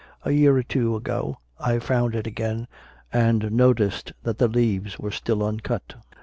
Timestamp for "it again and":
2.15-3.51